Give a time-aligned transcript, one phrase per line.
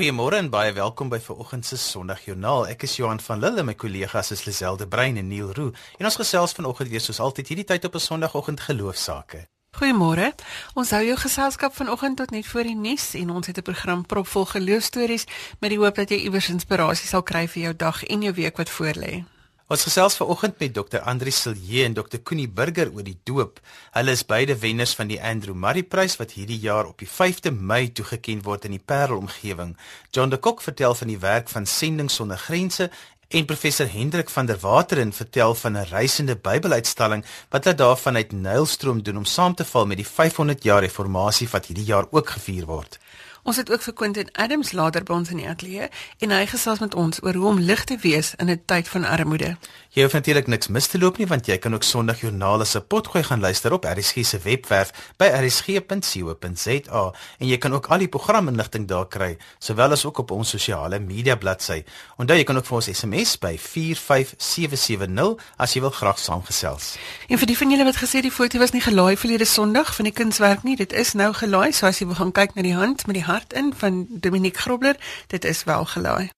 [0.00, 2.70] Goeiemôre en baie welkom by vanoggend se Sondagjoernaal.
[2.72, 5.74] Ek is Johan van Lille, my kollegas is Liselde Brein en Neil Roo.
[6.00, 9.42] En ons gesels vanoggend weer soos altyd hierdie tyd op 'n Sondagoggend geloofsaake.
[9.76, 10.32] Goeiemôre.
[10.74, 14.06] Ons hou jou geselskap vanoggend tot net voor die nuus en ons het 'n program
[14.06, 15.26] propvol geloofstories
[15.60, 18.56] met die hoop dat jy iewers inspirasie sal kry vir jou dag en jou week
[18.56, 19.24] wat voorlê.
[19.70, 20.98] Ons gesels vanoggend met Dr.
[21.06, 22.18] Andri Silje en Dr.
[22.26, 23.60] Koenie Burger oor die doop.
[23.94, 27.52] Hulle is beide wenners van die Andrew Murray Prys wat hierdie jaar op die 5de
[27.54, 29.76] Mei toegekend word in die Parel omgewing.
[30.10, 32.88] John de Kok vertel van die werk van Sending sonder grense
[33.30, 38.32] en professor Hendrik van der Wateren vertel van 'n reisende Bybeluitstalling wat hulle daar vanuit
[38.32, 42.30] Nylstroom doen om saam te val met die 500 jaar reformatie wat hierdie jaar ook
[42.30, 42.98] gevier word.
[43.42, 46.82] Ons het ook vir Quentin Adams later by ons in die ateljee en hy gesels
[46.82, 49.56] met ons oor hoe om lig te wees in 'n tyd van armoede.
[49.90, 53.24] Jy hoef natuurlik niks mis te loop nie want jy kan ook Sondagjoernale se potgooi
[53.26, 57.02] gaan luister op RSG se webwerf by rsg.co.za
[57.40, 61.00] en jy kan ook al die programinligting daar kry sowel as ook op ons sosiale
[61.02, 61.80] media bladsy.
[62.22, 66.94] Onthou jy kan ook vir ons SMS by 45770 as jy wil graag saamgesels.
[67.26, 70.06] En vir die van julle wat gesê die foto was nie gelaai verlede Sondag van
[70.06, 72.78] die kunswerk nie, dit is nou gelaai, so as jy wil gaan kyk na die
[72.78, 74.94] hand met die hart in van Dominique Grobler,
[75.34, 76.30] dit is wel gelaai.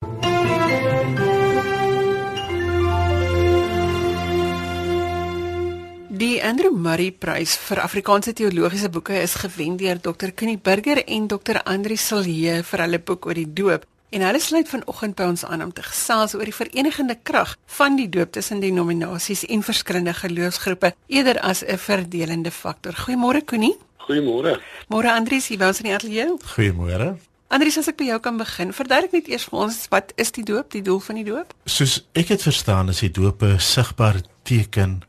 [6.22, 10.30] Die Andrew Murray Prys vir Afrikaanse teologiese boeke is gewen deur Dr.
[10.30, 11.58] Kenny Burger en Dr.
[11.66, 13.88] Andri Silje vir hulle boek oor die doop.
[14.14, 17.98] En hulle sluit vanoggend by ons aan om te gesels oor die verenigende krag van
[17.98, 22.94] die doop tussen denominasies en verskillende geloofsgroepe eerder as 'n verdelende faktor.
[22.94, 23.74] Goeiemôre Connie.
[24.06, 24.60] Goeiemôre.
[24.94, 26.38] Môre Andries, hier by ons in die ateljee.
[26.54, 27.16] Goeiemôre.
[27.48, 30.44] Andries, as ek by jou kan begin, verduidelik net eers vir ons wat is die
[30.44, 31.54] doop, die doel van die doop?
[31.66, 35.02] Soos ek dit verstaan, is die doop 'n sigbare teken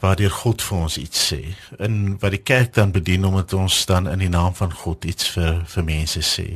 [0.00, 1.40] waardeur God vir ons iets sê
[1.78, 5.04] en wat die kerk dan bedien om dit ons dan in die naam van God
[5.04, 6.48] iets vir vir mense sê.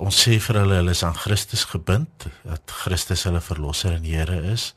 [0.00, 4.38] Ons sê vir hulle hulle is aan Christus gebind, dat Christus hulle verlosser en Here
[4.48, 4.70] is,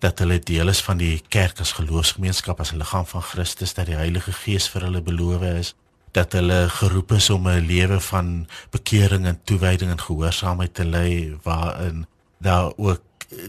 [0.00, 3.86] dat hulle deel is van die kerk as geloofsgemeenskap as 'n liggaam van Christus, dat
[3.92, 5.74] die Heilige Gees vir hulle beloof is,
[6.12, 11.36] dat hulle geroep is om 'n lewe van bekering en toewyding en gehoorsaamheid te lei
[11.42, 12.06] waarin
[12.38, 13.02] daar ook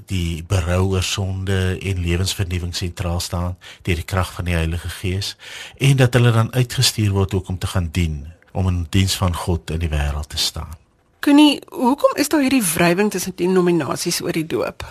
[0.06, 5.36] die berou oor sonde en lewensvernuwing sentraal staan deur die krag van die Heilige Gees
[5.78, 9.36] en dat hulle dan uitgestuur word ook om te gaan dien om in diens van
[9.36, 10.76] God in die wêreld te staan.
[11.20, 14.86] Koenie, hoekom is daar hierdie wrywing tussen die nominasies oor die doop?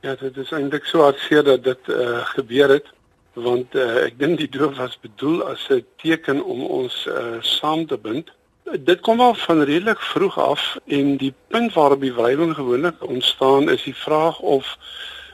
[0.00, 2.94] Ja, dit is eintlik so hartseer dat dit uh, gebeur het
[3.38, 7.86] want uh, ek dink die doop was bedoel as 'n teken om ons uh, saam
[7.86, 8.30] te bind
[8.76, 13.70] Dit kom al van redelik vroeg af en die punt waarop die wrywing gewoonlik ontstaan
[13.70, 14.76] is die vraag of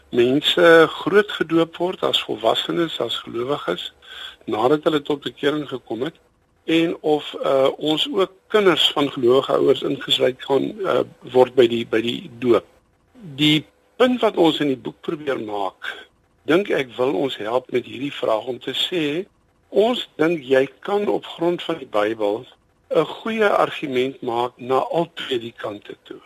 [0.09, 3.93] mense groot gedoop word as volwassenes as gelowiges
[4.45, 6.15] nadat hulle tot bekering gekom het
[6.65, 11.01] en of uh, ons ook kinders van gelowige ouers ingesluit kan uh,
[11.35, 12.67] word by die by die doop.
[13.37, 13.65] Die
[13.97, 15.91] punt wat ons in die boek probeer maak,
[16.47, 19.25] dink ek wil ons help met hierdie vraag om te sê
[19.69, 22.45] ons dink jy kan op grond van die Bybel
[22.95, 26.21] 'n goeie argument maak na al twee die kante toe.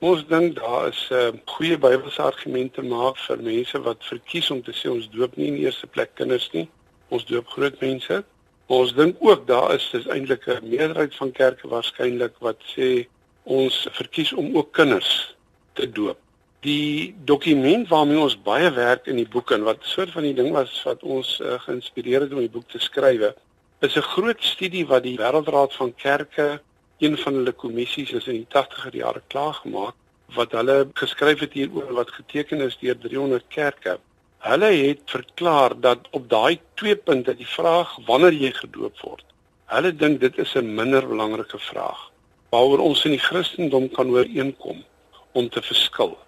[0.00, 4.50] Ons dink daar is 'n uh, goeie Bybelse argument te maak vir mense wat verkies
[4.50, 6.68] om te sê ons doop nie in die eerste plek kinders nie.
[7.08, 8.24] Ons doop groot mense.
[8.66, 13.06] Ons dink ook daar is dis eintlik 'n meerderheid van kerke waarskynlik wat sê
[13.42, 15.36] ons verkies om ook kinders
[15.72, 16.18] te doop.
[16.60, 20.52] Die dokument waarmee ons baie werk in die boek en wat soort van die ding
[20.52, 23.34] was wat ons uh, geïnspireer het om die boek te skryf
[23.80, 26.60] is 'n groot studie wat die Wêreldraad van Kerke,
[26.98, 29.94] een van hulle kommissies is in die 80er jare klaar gemaak
[30.34, 33.98] wat hulle geskryf het hieroor wat geteken is deur 300 kerke.
[34.38, 39.24] Hulle het verklaar dat op daai twee punte die vraag wanneer jy gedoop word.
[39.66, 42.10] Hulle dink dit is 'n minder belangrike vraag
[42.50, 44.84] waaroor ons in die Christendom kan ooreenkom
[45.32, 46.18] om te verskil.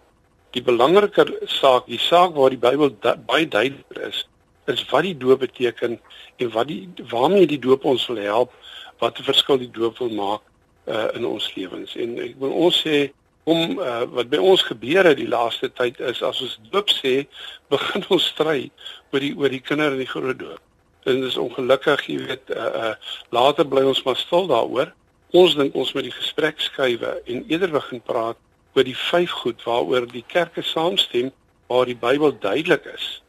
[0.50, 2.90] Die belangriker saak, die saak waar die Bybel
[3.26, 4.26] baie duidelik is,
[4.72, 5.98] is wat die doop beteken
[6.36, 8.52] en wat die waarmee die doop ons wil help,
[8.98, 10.42] wat 'n verskil die doop wil maak
[10.86, 11.96] uh, in ons lewens.
[11.96, 13.10] En ek wil ons sê
[13.44, 17.26] om uh, wat by ons gebeur het die laaste tyd is as ons doop sê,
[17.74, 18.70] begin ons stry
[19.12, 20.60] oor die oor die kinders in die groot doop.
[21.08, 22.94] En dit is ongelukkig, jy weet, uh, uh,
[23.32, 24.92] later bly ons maar stil daaroor.
[25.32, 28.36] Ons dink ons moet die gesprek skuwe en eerder begin praat
[28.74, 31.30] oor die vyf goed waaroor die kerke saamstem
[31.70, 33.20] waar die Bybel duidelik is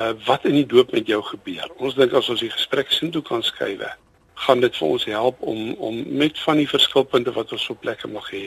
[0.00, 1.70] uh, wat in die doop met jou gebeur.
[1.78, 3.84] Ons dink as ons die gesprek sin toe kan skuif,
[4.40, 8.08] gaan dit vir ons help om om met van die verskilpunte wat ons op plekke
[8.08, 8.46] mag hê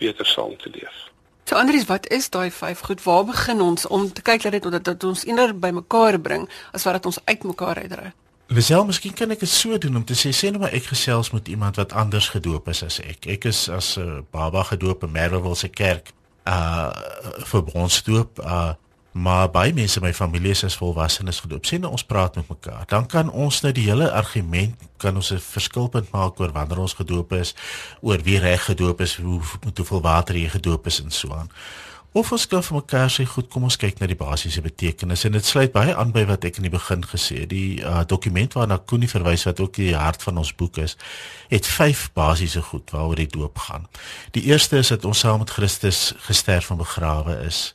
[0.00, 1.10] beter saam te leef.
[1.44, 3.02] So Andries, wat is daai vyf goed?
[3.04, 6.48] Waar begin ons om te kyk dat dit dat, dat ons inner by mekaar bring
[6.72, 8.12] as wat dit ons uit mekaar uitdry?
[8.52, 11.32] Lisel, miskien kan ek dit so doen om te sê sê nou maar ek gesels
[11.36, 13.28] met iemand wat anders gedoop is as ek.
[13.36, 16.12] Ek is as 'n uh, baba gedoop in Merwewil se kerk.
[16.48, 16.92] Uh
[17.52, 18.72] vir bronsdoop, uh
[19.14, 21.66] maar baie mense in my familie is as volwassenes gedoop.
[21.66, 22.82] Sien nou ons praat met mekaar.
[22.90, 26.98] Dan kan ons nou die hele argument kan ons 'n verskilpunt maak oor wanneer ons
[26.98, 27.54] gedoop is,
[28.00, 31.50] oor wie reg gedoop is, hoe moet hoeveel water jy gedoop is en so aan.
[32.14, 35.34] Of ons kan vir mekaar sê goed, kom ons kyk na die basiese betekenis en
[35.34, 37.48] dit sluit baie aan by wat ek in die begin gesê het.
[37.50, 40.94] Die uh, dokument waarna Koenie verwys wat ook die hart van ons boek is,
[41.50, 43.88] het vyf basiese goed waaroor die doop gaan.
[44.38, 47.74] Die eerste is dat ons saam met Christus gesterf en begrawe is.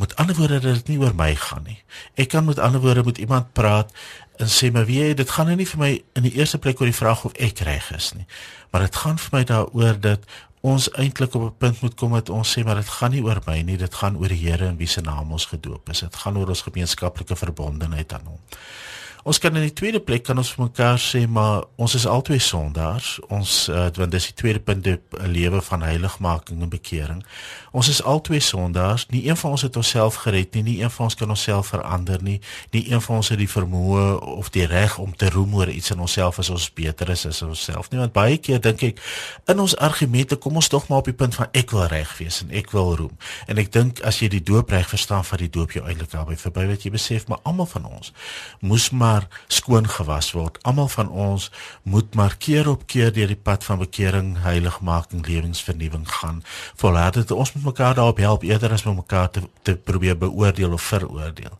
[0.00, 1.78] Met ander woorde dat dit nie oor my gaan nie.
[2.16, 3.92] Ek kan met ander woorde met iemand praat
[4.40, 6.88] en sê maar wie dit gaan nou nie vir my in die eerste plek oor
[6.88, 8.24] die vraag of ek reg is nie.
[8.72, 10.24] Maar dit gaan vir my daaroor dat
[10.60, 13.40] ons eintlik op 'n punt moet kom dat ons sê maar dit gaan nie oor
[13.46, 16.00] my nie, dit gaan oor die Here in wie se naam ons gedoop is.
[16.00, 18.40] Dit gaan oor ons gemeenskaplike verbondenheid aan hom.
[19.22, 22.38] Ons kan in die tweede plek kan ons vir mekaar sê maar ons is albei
[22.40, 23.18] sondaars.
[23.28, 27.24] Ons uh, want dis die tweede punt 'n lewe van heiligmaking en bekering.
[27.70, 29.06] Ons is albei sondaars.
[29.10, 30.62] Nie een van ons het onsself gered nie.
[30.62, 32.40] Nie een van ons kan onsself verander nie.
[32.70, 35.90] Nie een van ons het die vermoë of die reg om te roem oor iets
[35.90, 37.98] in onsself as ons beter is as onsself nie.
[37.98, 39.00] Want baie keer dink ek
[39.46, 42.40] in ons argumente kom ons tog maar op die punt van ek wil reg wees
[42.40, 43.16] en ek wil roem.
[43.46, 46.36] En ek dink as jy die doop reg verstaan van die doop jou eintlik albei
[46.36, 48.12] verby wat jy besef maar almal van ons
[48.60, 50.58] moes maar maar skoon gewas word.
[50.62, 51.50] Almal van ons
[51.82, 56.42] moet maar keer op keer deur die pad van bekering, heiligmaking, lewensvernuwing gaan.
[56.82, 60.72] Volhard dit ons moet mekaar daarop help eerder as om mekaar te, te probeer beoordeel
[60.72, 61.58] of veroordeel.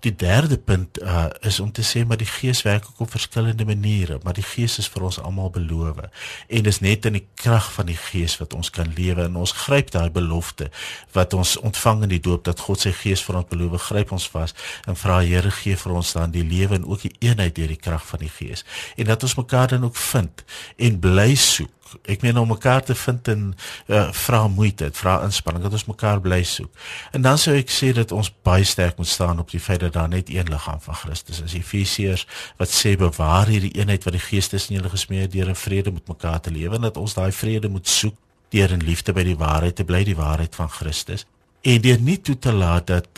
[0.00, 3.64] Die derde punt uh, is om te sê maar die Gees werk ook op verskillende
[3.64, 6.00] maniere, maar die Gees is vir ons almal beloof.
[6.48, 9.54] En dis net in die krag van die Gees wat ons kan lewe en ons
[9.64, 10.70] gryp daai belofte
[11.16, 14.28] wat ons ontvang in die doop dat God sy Gees vir ons beloof, gryp ons
[14.34, 14.54] vas
[14.86, 17.80] en vra Here gee vir ons dan die lewe en ook die eenheid deur die
[17.80, 18.64] krag van die Gees.
[18.96, 20.44] En dat ons mekaar dan ook vind
[20.76, 23.42] en bly soek ek meen om mekaar te vind en
[23.86, 26.70] uh, vra moeite, vra inspanning dat ons mekaar bly soek.
[27.12, 29.96] En dan sou ek sê dat ons baie sterk moet staan op die feit dat
[29.96, 31.56] daar net een liggaam van Christus is.
[31.58, 32.26] Efesiërs
[32.60, 35.92] wat sê bewaar hierdie eenheid wat die Gees tussen julle gesmee het deur in vrede
[35.92, 38.16] met mekaar te lewe en dat ons daai vrede moet soek
[38.54, 41.26] deur in liefde by die waarheid te bly, die waarheid van Christus.
[41.62, 43.08] En deur nie toe te laat dat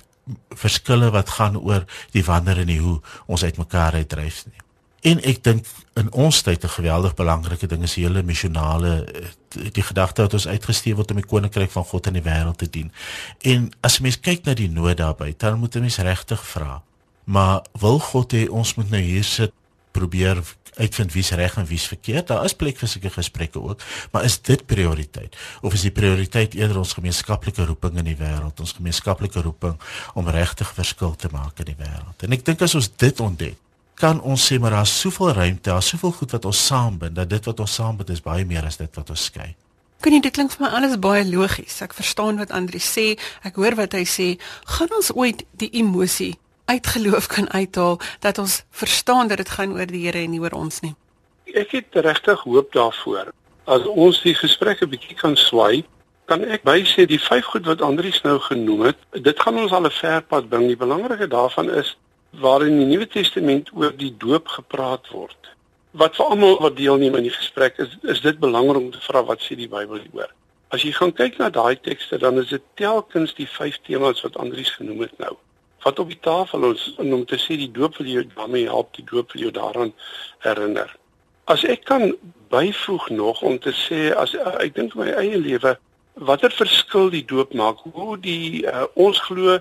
[0.59, 4.63] verskille wat gaan oor die wanneer en die hoe ons uitmekaar uitdryf nie.
[5.01, 9.71] En ek dink in ons tyd 'n geweldig belangrike ding is die hele missionale eh,
[9.73, 12.71] die gedagte dat ons uitgestuur word om die koninkryk van God in die wêreld te
[12.71, 12.93] dien.
[13.41, 16.83] En as mens kyk na die nood daarbey, dan moet jy mens regtig vra.
[17.25, 19.53] Maar wil God hê ons moet nou hier sit
[19.91, 20.43] probeer
[20.77, 22.27] uitvind wie's reg en wie's verkeerd?
[22.27, 23.81] Daar is plek vir sulke gesprekke ook,
[24.13, 28.61] maar is dit prioriteit of is die prioriteit eerder ons gemeenskaplike roeping in die wêreld,
[28.61, 29.81] ons gemeenskaplike roeping
[30.15, 32.23] om regtig verskil te maak in die wêreld?
[32.23, 33.59] En ek dink as ons dit ontdek,
[34.01, 37.45] kan ons sê maar daar's soveel ruimte, daar's soveel goed wat ons saambind dat dit
[37.45, 39.55] wat ons saambind is baie meer as dit wat ons skei.
[40.01, 41.83] Kan jy dit klink vir my alles baie logies.
[41.85, 43.19] Ek verstaan wat Andri sê.
[43.45, 44.29] Ek hoor wat hy sê.
[44.79, 46.39] Gaan ons ooit die emosie
[46.71, 50.41] uit geloof kan uithaal dat ons verstaan dat dit gaan oor die Here en nie
[50.41, 50.95] oor ons nie.
[51.53, 53.33] Ek het regtig hoop daarvoor.
[53.69, 55.85] As ons die gesprek 'n bietjie kan swai,
[56.25, 59.85] kan ek bysê die vyf goed wat Andrius nou genoem het, dit gaan ons al
[59.85, 60.67] 'n ver pad bring.
[60.67, 61.97] Die belangrike daarvan is
[62.31, 65.51] waar in die Nuwe Testament oor die doop gepraat word.
[65.91, 69.25] Wat vir almal wat deelneem aan die gesprek is is dit belangrik om te vra
[69.27, 70.31] wat sê die Bybel hieroor.
[70.71, 74.39] As jy gaan kyk na daai tekste dan is dit telkens die vyf temas wat
[74.39, 75.35] Andrius genoem het nou.
[75.83, 79.07] Wat op die tafel ons om te sê die doop wil jou daarmee help, die
[79.11, 79.93] doop wil jou daaraan
[80.47, 80.95] herinner.
[81.51, 82.13] As ek kan
[82.53, 85.75] byvoeg nog om te sê as ek dink my eie lewe
[86.15, 89.59] watter verskil die doop maak, hoe die uh, ons glo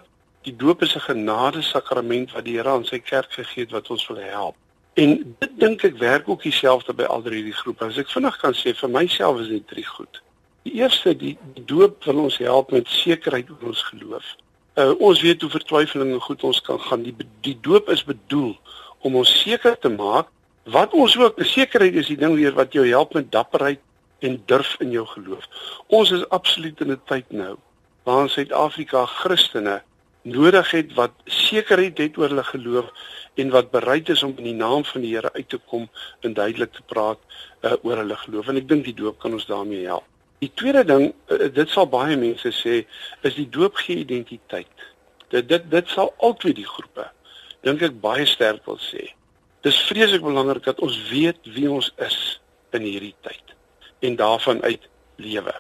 [0.47, 3.89] Die doop is 'n genade sakrament wat die Here aan sy kerk gegee het wat
[3.89, 4.55] ons wil help.
[4.93, 7.85] En dit dink ek werk ook dieselfde by al drie die groepe.
[7.85, 10.21] As ek vinnig kan sê vir myself is dit drie goed.
[10.63, 14.35] Die eerste die, die doop wil ons help met sekerheid oor ons geloof.
[14.75, 17.03] Uh, ons weet hoe vertwyfelinge goed ons kan gaan.
[17.03, 18.57] Die die doop is bedoel
[18.99, 20.27] om ons seker te maak
[20.63, 23.79] wat ons ook sekerheid is die ding weer wat jou help met dapperheid
[24.19, 25.47] en durf in jou geloof.
[25.87, 27.55] Ons is absoluut in 'n tyd nou
[28.03, 29.81] waar in Suid-Afrika Christene
[30.31, 32.91] nodig het wat sekerheid het oor hulle geloof
[33.39, 35.87] en wat bereid is om in die naam van die Here uit te kom
[36.21, 37.19] en duidelik te praat
[37.61, 40.07] uh, oor hulle geloof en ek dink die doop kan ons daarmee help.
[40.39, 42.81] Die tweede ding, uh, dit sal baie mense sê,
[43.27, 44.89] is die doop gee identiteit.
[45.33, 47.07] Dit dit dit sal altyd die groepe
[47.67, 49.09] dink ek baie sterk wil sê.
[49.67, 52.39] Dis vreeslik belangrik dat ons weet wie ons is
[52.75, 53.55] in hierdie tyd
[54.07, 54.85] en daarvan uit
[55.19, 55.53] lewe.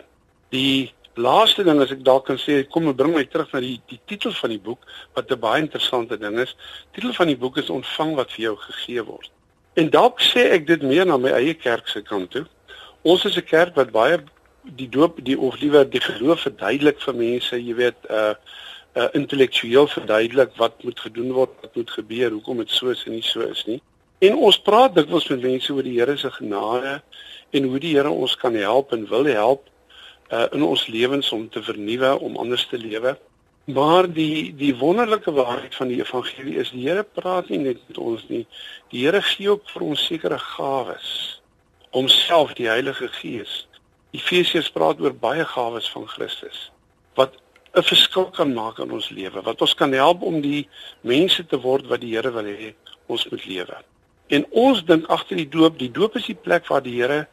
[0.55, 3.77] Die laaste ding as ek dalk kan sê, kom ek bring my terug na die
[3.91, 4.85] die titel van die boek
[5.15, 6.55] wat 'n baie interessante ding is.
[6.93, 9.29] Titel van die boek is ontvang wat vir jou gegee word.
[9.75, 12.45] En dalk sê ek dit meer na my eie kerk se kant toe.
[13.03, 14.19] Ons is 'n kerk wat baie
[14.63, 18.33] die doop die of liewer die geloof verduidelik vir mense, jy weet, uh
[18.95, 23.13] uh intellektueel verduidelik wat moet gedoen word, wat moet gebeur, hoekom dit so is en
[23.13, 23.81] nie so is nie.
[24.19, 27.01] En ons praat dikwels met mense oor die Here se genade
[27.55, 29.69] en hoe die Here ons kan help en wil help
[30.31, 33.17] uh in ons lewens om te vernuwe, om anders te lewe.
[33.69, 37.97] Maar die die wonderlike waarheid van die evangelie is die Here praat nie net met
[37.97, 38.45] ons nie.
[38.89, 41.41] Die Here gee ook vir ons sekere gawes.
[41.93, 43.67] Homself die Heilige Gees.
[44.11, 46.69] Efesiërs praat oor baie gawes van Christus
[47.17, 47.35] wat
[47.77, 50.67] 'n verskil kan maak in ons lewe, wat ons kan help om die
[51.01, 52.73] mense te word wat die Here wil hê
[53.05, 53.77] ons moet lewe.
[54.27, 57.27] En ons dink agter die doop, die doop is die plek waar die Here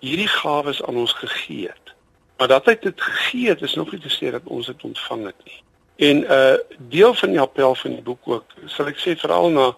[0.00, 1.95] hierdie gawes aan ons gegee het.
[2.36, 5.24] Maar dat hy dit gegee het, is nog nie te sê dat ons dit ontvang
[5.26, 5.60] het nie.
[5.96, 9.50] En 'n uh, deel van die appel van die boek ook, sal ek sê veral
[9.50, 9.76] na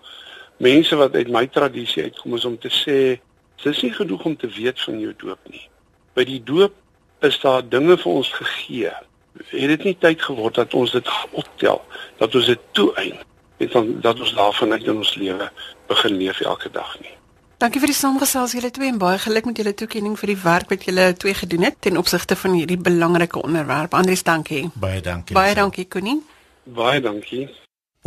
[0.57, 3.21] mense wat uit my tradisie uitkom is om te sê
[3.63, 5.69] dis nie genoeg om te weet van jou doop nie.
[6.15, 6.75] By die doop
[7.21, 8.91] is daar dinge vir ons gegee.
[9.51, 11.83] Het dit nie tyd geword dat ons dit optel,
[12.19, 13.19] dat ons dit toeëien,
[13.59, 15.51] en dan dat ons daarvan uit in ons lewe
[15.87, 17.18] begin leef elke dag nie.
[17.59, 20.69] Dankie vir die saamgesels julle twee en baie geluk met julle toekenning vir die werk
[20.71, 23.99] wat julle twee gedoen het ten opsigte van hierdie belangrike onderwerp.
[23.99, 24.69] Andries, dankie.
[24.79, 25.35] Baie dankie.
[25.35, 26.21] Baie dankie, Connie.
[26.63, 27.49] Baie dankie.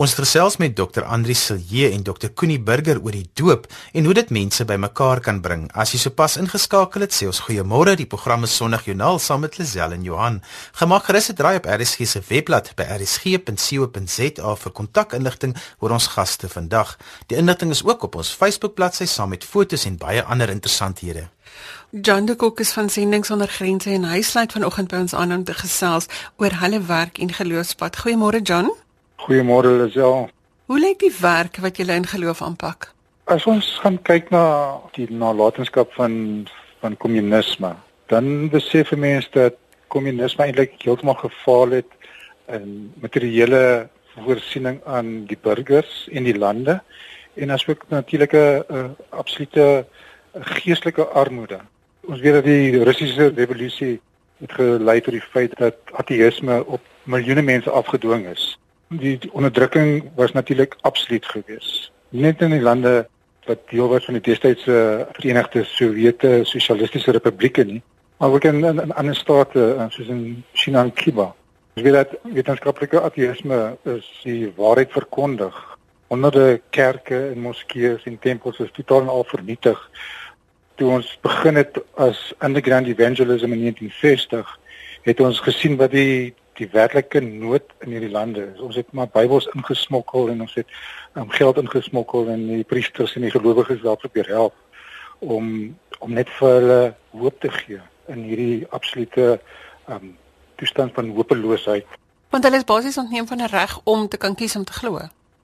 [0.01, 1.03] Ons gesels met Dr.
[1.05, 2.31] Andri Silje en Dr.
[2.33, 5.67] Koenie Burger oor die doop en hoe dit mense bymekaar kan bring.
[5.77, 7.93] As jy sopas ingeskakel het, sê ons goeiemôre.
[7.99, 10.41] Die program is Sondag Joernaal saam met Lisel en Johan.
[10.81, 16.49] Gemaak gerus 'n draai op RSG se webblad by rsg.co.za vir kontakinligting oor ons gaste
[16.49, 16.97] vandag.
[17.27, 21.29] Die inligting is ook op ons Facebook bladsy saam met fotos en baie ander interessanthede.
[21.91, 25.33] John de Kok is van Sending sonder grense en hy sluit vanoggend by ons aan
[25.33, 26.05] om te gesels
[26.37, 27.97] oor hulle werk en geloofspad.
[27.97, 28.73] Goeiemôre John.
[29.21, 30.29] Goeiemôre Lisel.
[30.65, 32.87] Hoe lyk die werk wat jy in geloof aanpak?
[33.29, 34.45] As ons gaan kyk na
[34.95, 36.47] die nalatenskap van
[36.81, 37.75] van kommunisme,
[38.09, 39.59] dan besef mense dat
[39.93, 41.91] kommunisme eintlik heeltemal gefaal het
[42.49, 46.79] in materiële voorsiening aan die burgers en die lande
[47.37, 49.85] en asook natuurlike uh, absolute
[50.33, 51.61] geestelike armoede.
[52.09, 53.99] Ons weet dat die Russiese revolusie
[54.41, 58.55] het gelei tot die feit dat ateïsme op miljoene mense afgedwing is
[58.99, 61.91] die, die onderdrukking was natuurlik absoluut gewees.
[62.09, 63.07] Net in die lande
[63.47, 67.81] wat deel was van die destydse Verenigde Sowjete Sosialistiese Republieke nie,
[68.19, 71.31] maar ook in in, in ander state eh, soos in China en Kuba.
[71.75, 75.55] Ons weet dat wetenskaplike ateïsme is die waarheid verkondig.
[76.11, 79.79] Honderde kerke en moskeeë en tempels is totaal al vernietig.
[80.75, 84.59] Toe ons begin het as underground evangelism in 1960,
[85.07, 88.47] het ons gesien wat die die werklike nood in hierdie lande.
[88.59, 90.67] Ons het maar Bybels ingesmokkel en ons het
[91.15, 94.57] um, geld ingesmokkel en die priesters en die gelowiges daar probeer help
[95.19, 96.79] om om net vir hulle
[97.13, 97.77] hoop te gee
[98.09, 99.35] in hierdie absolute
[99.85, 100.15] um
[100.57, 101.85] toestand van hopeloosheid.
[102.33, 104.99] Want hulle is basies ontneem van 'n reg om te kan kies om te glo.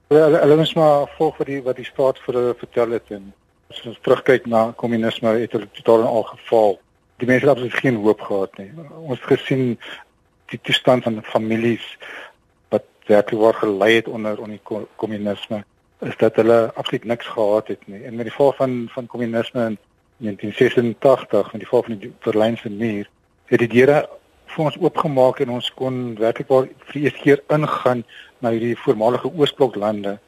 [0.08, 3.32] Hulle hulle moet maar volg wat die wat die staat vir hulle vertel het en
[3.70, 6.78] as ons terugkyk na kommunisme het hulle totaal en al gefaal.
[7.16, 8.70] Die mense het absoluut geen hoop gehad nie.
[9.02, 9.78] Ons het gesien
[10.52, 11.84] die toestand van families
[12.68, 15.64] wat werklik waar gelei het onder onder die kommunisme
[16.00, 18.02] is dat hulle absoluut niks gehad het nie.
[18.04, 19.78] En met die val van van kommunisme in
[20.16, 23.08] 1986 met die val van die Berlynse muur
[23.44, 24.08] het die deure
[24.46, 28.04] vir ons oopgemaak en ons kon werklik waar vir die eerste keer ingaan
[28.38, 30.18] na hierdie voormalige Oosbloklande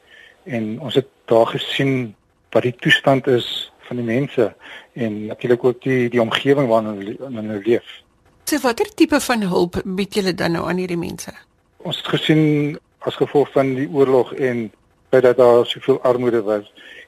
[0.43, 2.13] en ons het daar gesien
[2.51, 4.53] wat die toestand is van die mense
[4.93, 7.87] en natuurlik ook die die omgewing waarin hulle leef.
[8.51, 11.31] So watter tipe van hulp bied julle dan nou aan hierdie mense?
[11.87, 12.73] Ons het gesien
[13.07, 14.65] as gevolg van die oorlog en
[15.15, 16.65] dat daar soveel armoede was,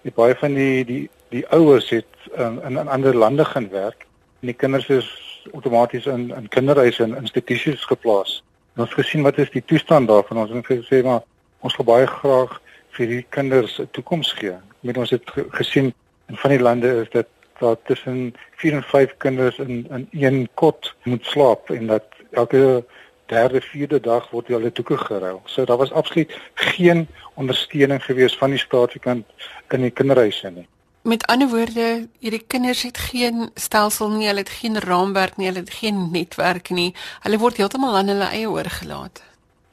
[0.07, 1.01] het baie van die die
[1.35, 4.05] die ouers het um, in in ander lande gaan werk
[4.39, 5.09] en die kinders is
[5.51, 8.39] outomaties in in kinderhuise en instituties geplaas.
[8.75, 10.45] En ons gesien wat is die toestand daarvan?
[10.45, 11.27] Ons het gesê maar
[11.59, 12.55] ons wil baie graag
[12.95, 14.55] vir die kinders 'n toekoms gee.
[14.79, 15.93] Met ons het gesien
[16.31, 17.27] in van die lande is dit
[17.63, 22.83] dat tussen 4 en 5 kinders in in een kot moet slaap en dat elke
[23.25, 25.41] derde vierde dag word hulle toeke geruil.
[25.45, 29.25] So daar was absoluut geen ondersteuning gewees van die staatskant
[29.69, 30.67] in die kinderhuise nie.
[31.03, 35.65] Met ander woorde, hierdie kinders het geen stelsel nie, hulle het geen raamwerk nie, hulle
[35.65, 36.93] het geen netwerk nie.
[37.25, 39.23] Hulle word heeltemal aan hulle eie oorgelaat.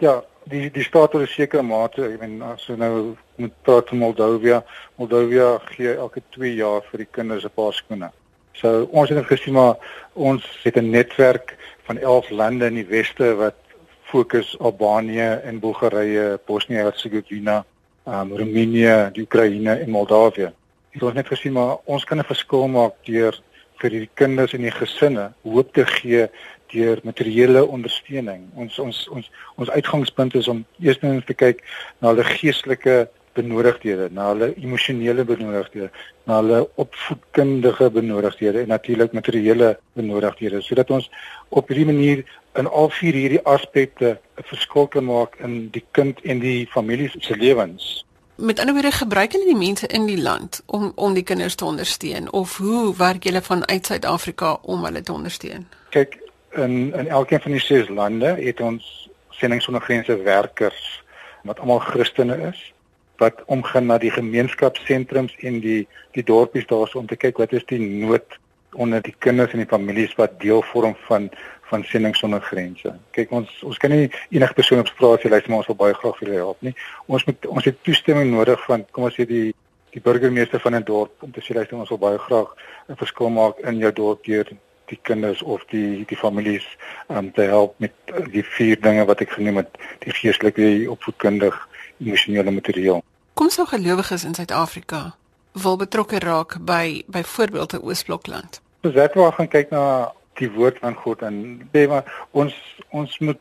[0.03, 3.99] Ja, die die staat het sekere mate, ek meen as jy nou moet praat van
[3.99, 4.63] Moldowia,
[4.97, 8.11] Moldowia gee elke 2 jaar vir die kinders 'n paar skoene.
[8.53, 9.77] So ons het gesien maar
[10.15, 13.57] ons het 'n netwerk van 11 lande in die weste wat
[14.03, 17.65] fokus Albanië en Bulgarië, Bosnië-Herzegovina,
[18.07, 20.53] um, Roemenië, die Oekraïne en Moldawië.
[20.91, 23.41] het ons net gesien maar ons kan 'n verskil maak deur
[23.81, 26.29] vir die kinders en die gesinne hoop te gee
[26.73, 28.49] deur materiële ondersteuning.
[28.55, 31.65] Ons ons ons ons uitgangspunt is om eerstens te kyk
[31.99, 35.91] na hulle geestelike benodigdhede, na hulle emosionele benodigdhede,
[36.27, 41.11] na hulle opvoedkundige benodigdhede en natuurlik materiële benodigdhede sodat ons
[41.49, 42.25] op hierdie manier
[42.59, 47.11] in al vier hierdie aspekte 'n verskil kan maak in die kind en die familie
[47.19, 48.05] se lewens.
[48.37, 51.65] Met ander woorde gebruik hulle die mense in die land om om die kinders te
[51.65, 55.69] ondersteun of hoe werk julle vanuit Suid-Afrika om hulle te ondersteun?
[55.91, 56.19] Kyk,
[56.57, 61.03] in in elkeen van die ses lande het ons sending sonder grense werkers
[61.43, 62.73] wat almal Christene is
[63.21, 67.67] wat omgaan na die gemeenskapssentrums en die die dorpies daarso om te kyk wat is
[67.69, 68.39] die nood
[68.73, 71.31] onder die kinders en die families wat deel vorm van
[71.71, 72.91] van sending sonder grense.
[73.15, 75.95] Kyk ons ons kan nie enige persoon op straat sê luister maar ons wil baie
[75.95, 76.75] graag vir julle help nie.
[77.07, 79.51] Ons moet ons het toestemming nodig van kom ons sê die
[79.95, 82.51] die burgemeester van 'n dorp om te sê luister ons wil baie graag
[82.89, 84.51] 'n verskil maak in jou dorp deur
[84.91, 86.67] die kinders of die die families
[87.07, 87.95] om um, te help met
[88.35, 91.57] die vier dinge wat ek genoem het, die geestelike, opvoedkundig,
[91.99, 93.03] emosionele materiaal.
[93.35, 95.11] Kom sou gelowiges in Suid-Afrika
[95.53, 98.61] wil betrokke raak by byvoorbeeld 'n Oosblokland.
[98.83, 102.55] Ons het wel gaan kyk na die woord van God en sê maar ons
[102.91, 103.41] ons moet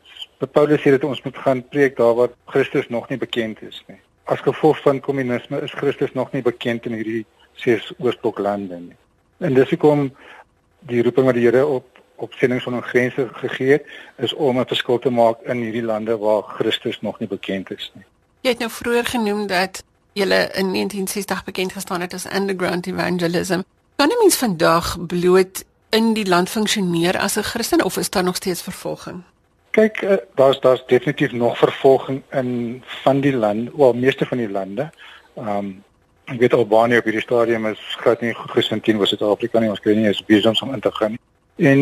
[0.52, 3.98] Paulus sê dat ons moet gaan preek daar waar Christus nog nie bekend is nie.
[4.24, 8.96] As gevolg van kommunisme is Christus nog nie bekend in hierdie ses Oosbloklande nie.
[9.38, 10.10] En dis hoekom
[10.80, 13.84] die roeping wat die Here op op sending sonder grense gegee het
[14.16, 17.90] is om 'n verskil te maak in hierdie lande waar Christus nog nie bekend is
[17.94, 18.04] nie.
[18.40, 19.82] Jy het nou vroeër genoem dat
[20.12, 23.60] jy in 1960 bekend gestaan het as underground evangelism.
[23.96, 28.24] Kan 'n mens vandag bloot in die land funksioneer as 'n Christen of is daar
[28.24, 29.22] nog steeds vervolging?
[29.70, 34.50] Kyk, uh, daar's daar's definitief nog vervolging in van die land, wel meeste van die
[34.50, 34.90] lande.
[35.36, 35.84] Ehm um,
[36.30, 39.70] ek weet Albanië op hierdie stadium is glad nie goed gesind teen Suid-Afrika nie.
[39.70, 41.22] Ons kry nie eens besig om in te gaan nie.
[41.66, 41.80] En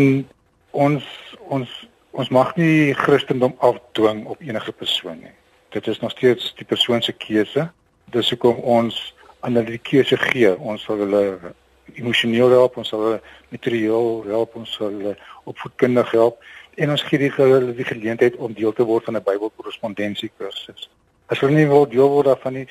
[0.72, 1.04] ons
[1.48, 1.74] ons
[2.18, 5.34] ons mag nie Christendom afdwing op enige persoon nie.
[5.76, 7.68] Dit is nog steeds die persoon se keuse.
[8.10, 8.96] Dis hoekom ons
[9.40, 10.54] aan hulle die keuse gee.
[10.56, 11.52] Ons sal hulle
[11.94, 13.20] emosioneel help, ons sal hulle
[13.52, 16.40] materiaal help, ons sal hulle opvoedkundig help
[16.78, 20.88] en ons gee hulle die geleentheid om deel te word van 'n Bybelkorrespondensie kursus.
[21.28, 22.68] As hulle nie wil deel word daarvan nie,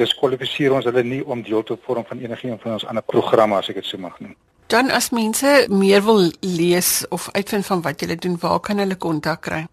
[0.00, 3.68] diskwalifiseer ons hulle nie om deel te vorm van enigiets van ons ander programme as
[3.72, 4.34] ek dit so mag noem.
[4.70, 8.94] Dan as mense meer wil lees of uitvind van wat julle doen, waar kan hulle
[8.94, 9.66] kontak kry?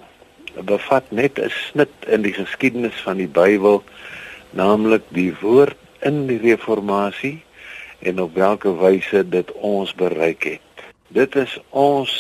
[0.67, 3.83] bevat net 'n snit in die geskiedenis van die Bybel,
[4.57, 7.39] naamlik die woord in die reformatie
[8.01, 10.85] en op watter wyse dit ons bereik het.
[11.09, 12.13] Dit is ons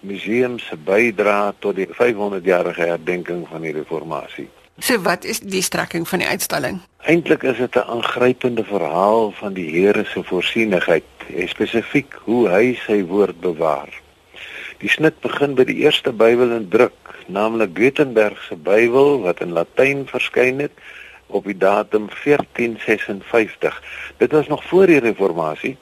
[0.00, 4.48] museum se bydrae tot die 500-jarige herdenking van die reformatie.
[4.82, 6.80] So wat is die strekking van die uitstalling?
[7.06, 11.04] Eintlik is dit 'n aangrypende verhaal van die Here se voorsienigheid,
[11.36, 13.88] en spesifiek hoe hy sy woord bewaar.
[14.78, 19.52] Die snit begin by die eerste Bybel in druk, naamlik Gutenberg se Bybel wat in
[19.52, 20.72] Latyn verskyn het
[21.34, 23.82] op die datum 1456.
[24.16, 25.76] Dit was nog voor die reformatie,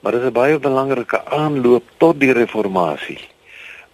[0.00, 3.20] maar dit is 'n baie belangrike aanloop tot die reformatie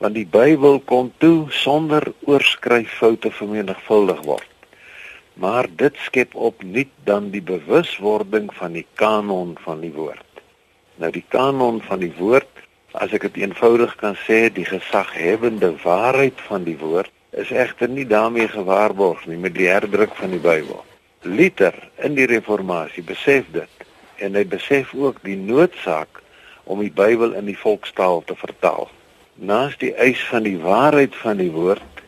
[0.01, 4.49] want die Bybel kon toe sonder oorskryffoute vermenigvuldig word.
[5.41, 10.25] Maar dit skep op nuut dan die bewuswording van die kanon van die woord.
[11.01, 12.49] Nou die kanon van die woord,
[12.97, 18.07] as ek dit eenvoudig kan sê, die gesaghebende waarheid van die woord is egter nie
[18.07, 20.85] daarmee gewaarborg nie met die herdruk van die Bybel.
[21.23, 23.87] Luther in die reformatie besef dit
[24.19, 26.23] en hy besef ook die noodsaak
[26.65, 28.91] om die Bybel in die volkstaal te vertaal.
[29.35, 32.03] Naas die eis van die waarheid van die woord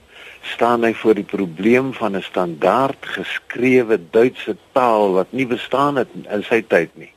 [0.53, 6.09] staan hy voor die probleem van 'n standaard geskrewe Duitse taal wat nie bestaan het
[6.29, 7.13] in sy tyd nie.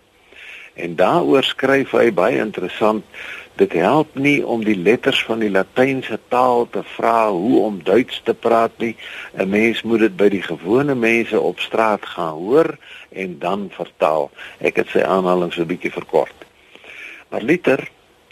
[0.73, 3.03] En daaroor skryf hy baie interessant
[3.55, 8.17] Dit help nie om die letters van die Latynse taal te vra hoe om Duits
[8.27, 8.95] te praat nie.
[9.33, 12.77] 'n Mens moet dit by die gewone mense op straat gaan hoor
[13.09, 14.27] en dan vertaal.
[14.59, 16.35] Ek het sy aanhalinge 'n bietjie verkort.
[17.29, 17.87] Maar Luther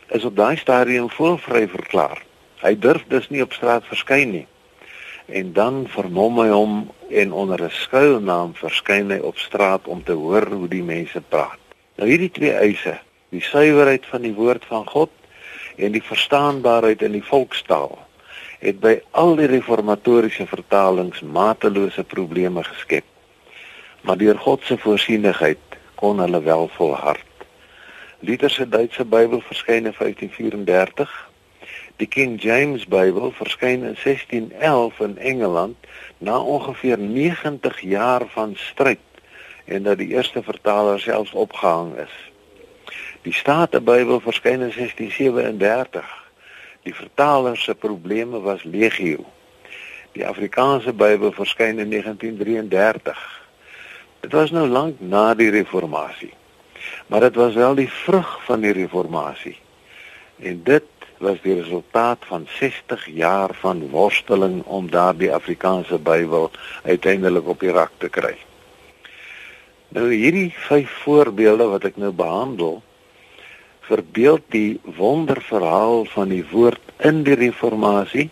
[0.09, 2.23] is op daai stadium voelvry verklaar.
[2.59, 4.47] Hy durf dus nie op straat verskyn nie.
[5.25, 10.11] En dan vermom hy hom en onder 'n skuilnaam verskyn hy op straat om te
[10.11, 11.59] hoor hoe die mense praat.
[11.95, 12.99] Nou hierdie twee eise
[13.33, 15.11] die suiwerheid van die woord van God
[15.75, 17.97] en die verstaanbaarheid in die volkstaal
[18.63, 23.03] het by al die reformatoriese vertalings matelose probleme geskep.
[24.07, 27.27] Maar deur God se voorsienigheid kon hulle wel volhard.
[28.23, 31.11] Luther se Duitse Bybel verskyn in 1534.
[31.99, 35.75] Die King James Bybel verskyn in 1611 in Engeland
[36.17, 39.03] na ongeveer 90 jaar van stryd
[39.65, 42.32] en dat die eerste vertaler selfs opgehang is.
[43.23, 46.03] Die Statenbybel verskyn in 1637.
[46.83, 49.23] Die vertaler se probleme was legio.
[50.11, 53.23] Die Afrikaanse Bybel verskyn in 1933.
[54.19, 56.33] Dit was nou lank na die reformatie.
[57.07, 59.57] Maar dit was wel die vrug van die reformatie.
[60.43, 60.83] En dit
[61.23, 66.51] was die resultaat van 60 jaar van worsteling om daardie Afrikaanse Bybel
[66.83, 68.35] uiteindelik op die rak te kry.
[69.95, 72.81] Nou hierdie vyf voorbeelde wat ek nou behandel,
[73.83, 78.29] verbeeld die wonderverhaal van die woord in die reformatie.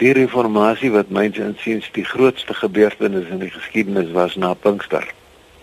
[0.00, 5.06] Die reformatie wat myns insiens die grootste gebeurtenis in die geskiedenis was na Pinkster.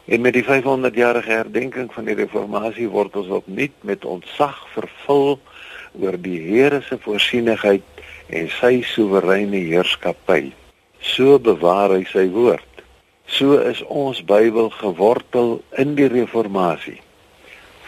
[0.06, 5.40] En met die 500 jarige herdenking van die reformatie word ons opnuut met ontzag vervul
[6.00, 10.52] oor die Here se voorsienigheid en sy soewereine heerskappy
[11.02, 12.68] so bewaar hy sy woord.
[13.26, 17.02] So is ons Bybel gewortel in die reformatie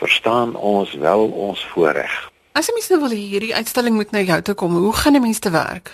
[0.04, 2.32] verstaan ons wel ons voorreg.
[2.52, 5.22] As 'n mens nou wil hierdie uitstalling moet na jou toe kom, hoe gaan 'n
[5.22, 5.92] mens te werk?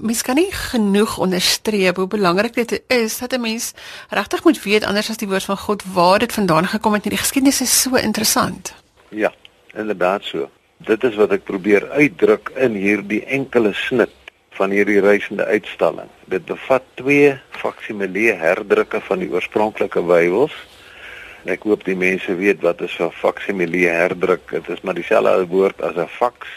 [0.00, 3.72] mens kan nie genoeg onderstreep hoe belangrik dit is dat 'n mens
[4.08, 7.02] regtig moet weet anders as die woord van God waar dit vandaan gekom het.
[7.02, 8.74] Die geskiedenis is so interessant.
[9.08, 9.32] Ja,
[9.74, 10.50] inderdaad so.
[10.76, 14.12] Dit is wat ek probeer uitdruk in hierdie enkele snit
[14.58, 16.10] van hierdie reisende uitstalling.
[16.28, 20.54] Dit bevat twee faksimile herdrukke van die oorspronklike Bybels.
[21.48, 24.44] Ek hoop die mense weet wat is 'n faksimile herdruk.
[24.50, 26.48] Dit is maar dieselfde woord as 'n faks.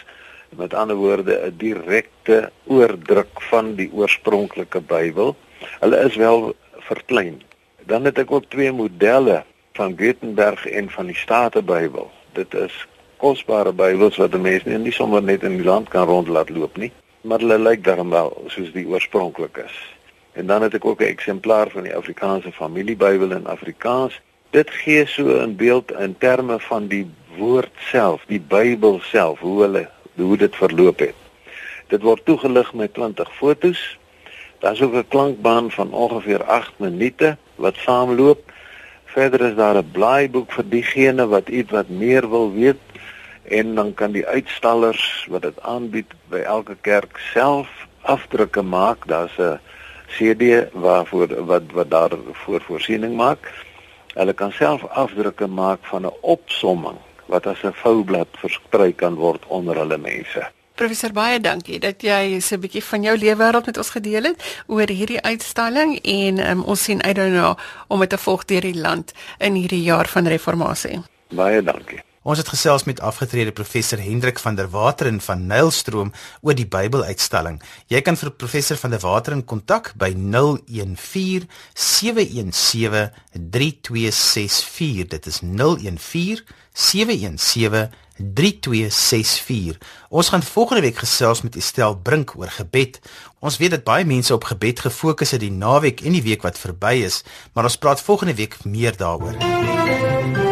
[0.50, 5.36] Met ander woorde 'n direkte oordruk van die oorspronklike Bybel.
[5.80, 7.42] Hulle is wel verklein.
[7.86, 13.72] Dan het ek ook twee modelle van Gutenberg en van die Statenbybel dit is kosbare
[13.72, 16.92] Bybels wat 'n mens nie, nie sommer net in die land kan rondlaat loop nie,
[17.20, 19.76] maar hulle lyk darm wel soos die oorspronklik is.
[20.32, 24.20] En dan het ek ook 'n eksemplaar van die Afrikaanse familiebybel in Afrikaans.
[24.50, 29.60] Dit gee so 'n beeld in terme van die woord self, die Bybel self, hoe
[29.60, 31.14] hulle hoe dit verloop het.
[31.86, 33.98] Dit word toegelig met 20 fotos.
[34.58, 38.52] Daar's ook 'n klankbaan van ongeveer 8 minute wat saamloop
[39.12, 42.84] Verder is daar 'n blaaiboek vir diegene wat iets wat meer wil weet
[43.58, 47.68] en dan kan die uitstallers wat dit aanbied by elke kerk self
[48.00, 49.06] afdrukke maak.
[49.06, 49.60] Daar's 'n
[50.16, 53.52] CD waarvoor wat wat daar voor voorsiening maak.
[54.14, 59.46] Hulle kan self afdrukke maak van 'n opsomming wat as 'n voublad versprei kan word
[59.46, 60.42] onder hulle mense.
[60.74, 64.62] Professor baie dankie dat jy so 'n bietjie van jou lewenswêreld met ons gedeel het
[64.66, 67.56] oor hierdie uitstalling en um, ons sien uit daarna
[67.88, 71.02] om dit te volg deur die land in hierdie jaar van reformatie.
[71.28, 72.00] Baie dankie.
[72.22, 77.62] Ons het gesels met afgetrede professor Hendrik van der Wateren van Nylstroom oor die Bybeluitstalling.
[77.90, 83.10] Jy kan vir professor van der Wateren kontak by 014 717
[83.50, 85.08] 3264.
[85.08, 87.90] Dit is 014 717
[88.34, 89.78] 3264.
[90.08, 93.00] Ons gaan volgende week gesels met Estel Brink oor gebed.
[93.38, 96.58] Ons weet dat baie mense op gebed gefokus het die naweek en die week wat
[96.58, 100.51] verby is, maar ons praat volgende week meer daaroor.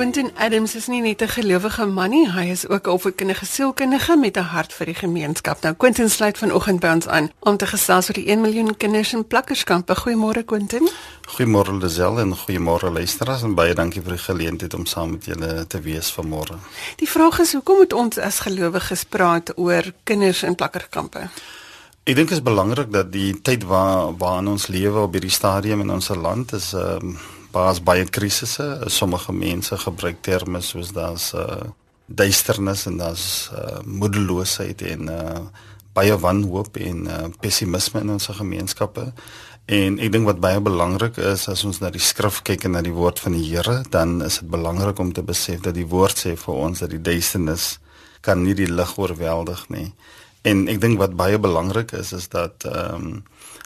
[0.00, 4.16] Quentin Adams is nie net 'n gelowige man nie, hy is ook 'n opvoedkundige sielkundige
[4.16, 5.60] met 'n hart vir die gemeenskap.
[5.62, 9.12] Nou Quentin sluit vanoggend by ons aan om te gesels oor die 1 miljoen kinders
[9.12, 9.94] in plakkerskampe.
[9.94, 10.88] Goeiemôre Quentin.
[11.28, 15.66] Goeiemôre Lisel en goeiemôre luisteraars en baie dankie vir die geleentheid om saam met julle
[15.66, 16.56] te wees vanmôre.
[16.96, 21.18] Die vraag is hoekom moet ons as gelowiges praat oor kinders in plakkerskampe?
[22.04, 25.80] Ek dink dit is belangrik dat die tyd waar waarin ons lewe op hierdie stadium
[25.80, 27.18] in ons land is ehm um,
[27.52, 28.66] baas baie krisisse.
[28.86, 31.62] Sommige mense gebruik terme soos daar's uh
[32.06, 35.40] duisternis en daar's uh moedeloosheid en uh
[35.92, 39.12] baie wanhoop en uh pessimisme in ons gemeenskappe.
[39.70, 42.82] En ek dink wat baie belangrik is as ons na die skrif kyk en na
[42.82, 46.18] die woord van die Here, dan is dit belangrik om te besef dat die woord
[46.18, 47.76] sê vir ons dat die duisternis
[48.26, 49.92] kan nie die lig oorweldig nie.
[50.42, 53.22] En ek dink wat baie belangrik is is dat ehm um,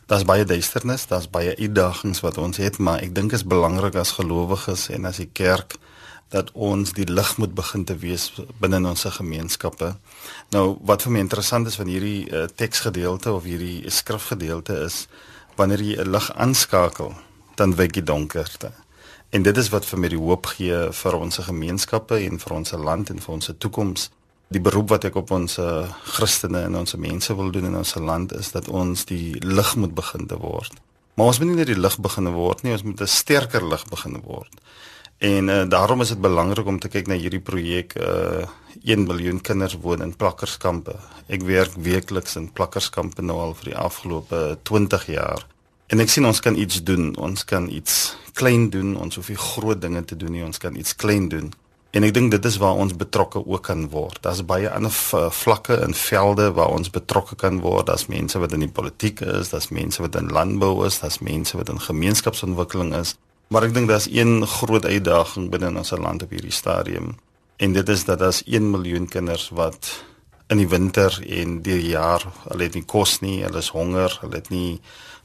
[0.06, 3.94] daar's baie duisternis, daar's baie uitdagings wat ons het, maar ek dink dit is belangrik
[3.94, 5.76] as gelowiges en as die kerk
[6.34, 9.94] dat ons die lig moet begin te wees binne ons gemeenskappe.
[10.50, 15.06] Nou wat vir my interessant is van hierdie uh, teksgedeelte of hierdie skrifgedeelte is
[15.56, 17.14] wanneer jy 'n lig aanskakel,
[17.54, 18.72] dan wyk die donkerte.
[19.30, 22.70] En dit is wat vir my die hoop gee vir ons gemeenskappe en vir ons
[22.72, 24.10] land en vir ons toekoms
[24.54, 25.84] die beroep wat ek op ons uh,
[26.16, 29.94] Christene en ons mense wil doen in ons land is dat ons die lig moet
[29.94, 30.74] begin te word.
[31.14, 33.84] Maar ons moet nie net die lig begin word nie, ons moet 'n sterker lig
[33.90, 34.54] begin word.
[35.18, 38.46] En uh, daarom is dit belangrik om te kyk na hierdie projek uh
[38.82, 40.96] 1 miljoen kinders woon in plakkerskampe.
[41.30, 45.46] Ek werk weekliks in plakkerskampe nou al vir die afgelope 20 jaar.
[45.86, 47.12] En ek sien ons kan iets doen.
[47.16, 48.96] Ons kan iets klein doen.
[48.96, 50.44] Ons hoef nie groot dinge te doen nie.
[50.44, 51.52] Ons kan iets klein doen.
[51.94, 54.16] En ek dink dit is waar ons betrokke ook kan word.
[54.24, 54.90] Daar's baie ander
[55.30, 57.86] vlakke en velde waar ons betrokke kan word.
[57.86, 61.54] Daar's mense wat in die politiek is, daar's mense wat in landbou is, daar's mense
[61.56, 63.14] wat in gemeenskapsontwikkeling is.
[63.54, 67.14] Maar ek dink daar's een groot uitdaging binne ons land op hierdie stadium.
[67.62, 69.92] En dit is dat daar's 1 miljoen kinders wat
[70.50, 74.40] in die winter en die jaar, hulle het nie kos nie, hulle is honger, hulle
[74.42, 74.80] het nie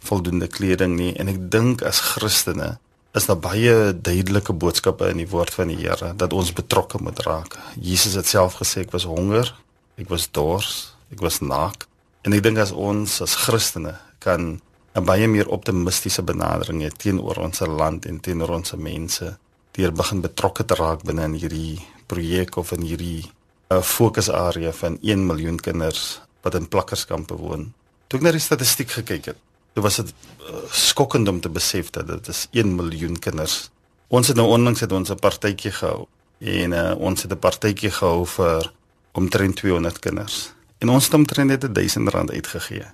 [0.05, 2.75] voldoende kleding nie en ek dink as Christene
[3.17, 7.19] is daar baie duidelike boodskappe in die woord van die Here dat ons betrokke moet
[7.25, 7.57] raak.
[7.81, 9.49] Jesus het self gesê ek was honger,
[9.97, 11.87] ek was dors, ek was naak.
[12.21, 14.61] En ek dink as ons as Christene kan
[14.95, 19.37] 'n baie meer optimistiese benadering hê teenoor ons land en teenoor ons mense,
[19.71, 23.23] deur begin betrokke te raak binne in hierdie projek of in hierdie
[23.69, 27.73] 'n uh, fokusarea van 1 miljoen kinders wat in plakkerskampe woon.
[28.07, 29.37] Toe ek na die statistiek gekyk het,
[29.73, 33.69] Dit was dit uh, skokkend om te besef dat dit is 1 miljoen kinders.
[34.07, 36.05] Ons het nou onlangs het ons 'n partytjie gehou
[36.39, 38.71] en uh, ons het 'n partytjie gehou vir
[39.11, 40.53] omtrent 200 kinders.
[40.77, 42.85] En ons het omtrent net 1000 rand uitgegee.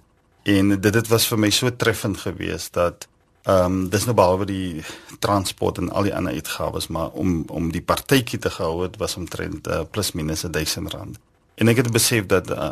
[0.43, 3.07] En dit dit was vir my so treffend geweest dat
[3.45, 4.83] ehm um, dis nou behalwe die
[5.19, 9.15] transport en al die ander uitgawes maar om om die partytjie te gehou het was
[9.15, 11.19] omtrent uh, plus minus 1000 rand.
[11.55, 12.71] En ek het besef dat uh,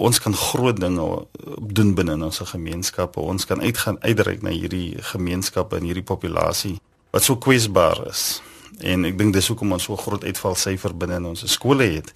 [0.00, 1.06] ons kan groot dinge
[1.76, 3.20] doen binne in ons gemeenskappe.
[3.20, 6.78] Ons kan uitgaan uitreik na hierdie gemeenskappe en hierdie populasie
[7.10, 8.40] wat so kwesbaar is.
[8.86, 12.12] En ek dink dis hoekom ons so groot uitvalsyfer binne in ons skole het.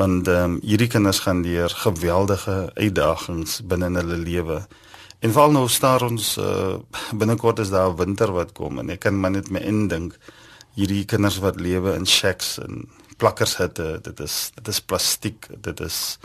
[0.00, 4.58] Want ehm um, hierdie kinders gaan deur geweldige uitdagings binne in hulle lewe.
[5.22, 6.74] En veral nou staar ons uh,
[7.14, 10.18] binnekort is daar winter wat kom en ek kan maar net my indink
[10.74, 12.88] hierdie kinders wat lewe in shacks en
[13.22, 16.18] plakkershutte, dit is dit is plastiek, dit is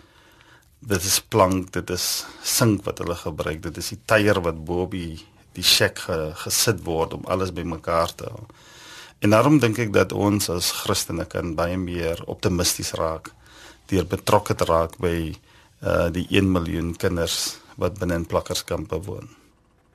[0.79, 4.85] dit is plank, dit is sink wat hulle gebruik, dit is die tyer wat bo
[4.87, 5.19] op die
[5.57, 8.43] die shack ge, gesit word om alles bymekaar te hou.
[9.19, 13.33] En daarom dink ek dat ons as Christene kan baie meer optimisties raak
[13.89, 15.33] deur betrokke te raak by
[15.81, 19.27] uh die 1 miljoen kinders wat binne in plakkerskampe woon.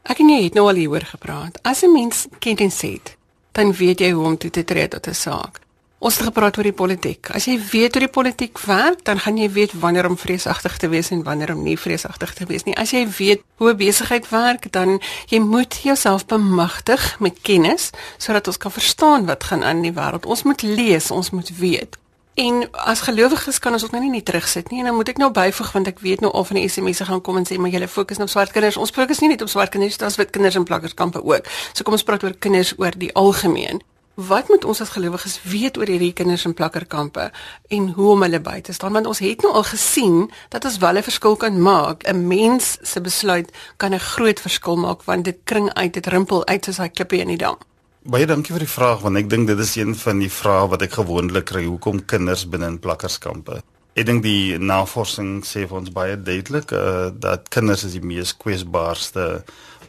[0.05, 1.61] Ek en jy het nou al hieroor gepraat.
[1.63, 3.17] As 'n mens kennis het,
[3.53, 5.61] dan weet jy hoe om toe te tree tot 'n saak.
[6.05, 7.31] Ons het gepraat oor die politiek.
[7.33, 10.91] As jy weet hoe die politiek werk, dan gaan jy weet wanneer om vreesagtig te
[10.93, 12.75] wees en wanneer om nie vreesagtig te wees nie.
[12.77, 14.99] As jy weet hoe besigheid werk, dan
[15.33, 17.89] jy moet jouself bemagtig met kennis
[18.21, 20.29] sodat ons kan verstaan wat gaan aan in die wêreld.
[20.29, 21.97] Ons moet lees, ons moet weet.
[22.37, 25.23] En as gelowiges kan ons ook nou nie net terugsit nie en dan moet ek
[25.23, 27.73] nou byvoeg want ek weet nou al van die SMS'e gaan kom en sê maar
[27.73, 28.77] julle fokus nou op swart kinders.
[28.77, 31.49] Ons fokus nie net op swart kinders, daar's wit kinders in plakkerskampe ook.
[31.73, 33.81] So kom ons praat oor kinders oor die algemeen.
[34.15, 37.33] Wat moet ons as gelowiges weet oor hierdie kinders in plakkerkampe
[37.75, 38.95] en hoe om hulle by te staan?
[38.95, 42.07] Want ons het nou al gesien dat ons wel 'n verskil kan maak.
[42.07, 46.47] 'n Mens se besluit kan 'n groot verskil maak want dit kring uit, dit rimpel
[46.47, 47.59] uit soos daai klippe in die dam.
[48.03, 50.83] Baie dankie vir die vraag want ek dink dit is een van die vrae wat
[50.83, 53.63] ek gewoonlik kry, hoekom kinders binne in plakkerskampe?
[53.95, 58.33] Ek dink die navorsing sê vir ons baie duidelik uh, dat kinders is die mees
[58.37, 59.45] kwesbaarste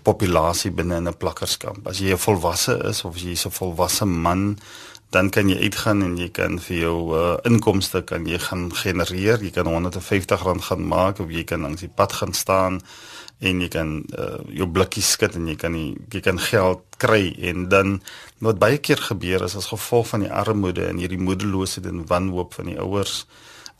[0.06, 1.88] populasie binne 'n plakkerskamp.
[1.88, 4.58] As jy 'n volwasse is of jy is 'n volwasse man,
[5.10, 9.40] dan kan jy uitgaan en jy kan vir jou uh, inkomste kan jy gaan genereer.
[9.44, 12.82] Jy kan R150 gaan maak of jy kan langs die pad gaan staan
[13.40, 17.36] en jy kan uh, jou blikkies skud en jy kan die, jy kan geld kry
[17.52, 17.98] en dan
[18.40, 22.56] wat baie keer gebeur is as gevolg van die armoede en hierdie moedeloosheid en wanhoop
[22.60, 23.26] van die ouers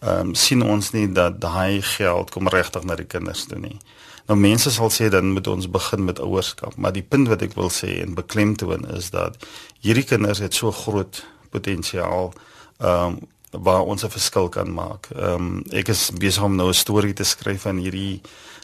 [0.04, 3.80] ehm um, sien ons nie dat daai geld kom regtig na die kinders toe nie.
[4.26, 7.54] Nou mense sal sê dan moet ons begin met ouerskap, maar die punt wat ek
[7.54, 9.38] wil sê en beklemtoon is dat
[9.86, 11.22] hierdie kinders het so groot
[11.54, 12.34] potensiaal
[12.82, 13.24] ehm um,
[13.56, 15.08] waar ons 'n verskil kan maak.
[15.16, 18.22] Ehm um, ek is besig om nou 'n storie te skryf van hierdie